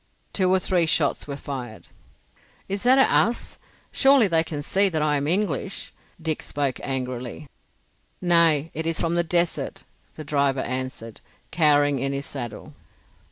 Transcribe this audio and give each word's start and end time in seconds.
Two 0.33 0.49
or 0.51 0.57
three 0.57 0.87
shots 0.87 1.27
were 1.27 1.37
fired. 1.37 1.89
"Is 2.67 2.81
that 2.81 2.97
at 2.97 3.11
us? 3.11 3.59
Surely 3.91 4.27
they 4.27 4.43
can 4.43 4.63
see 4.63 4.89
that 4.89 4.99
I 5.03 5.15
am 5.15 5.27
English," 5.27 5.93
Dick 6.19 6.41
spoke 6.41 6.79
angrily. 6.81 7.47
"Nay, 8.19 8.71
it 8.73 8.87
is 8.87 8.99
from 8.99 9.13
the 9.13 9.23
desert," 9.23 9.83
the 10.15 10.23
driver 10.23 10.61
answered, 10.61 11.21
cowering 11.51 11.99
in 11.99 12.13
his 12.13 12.25
saddle. 12.25 12.73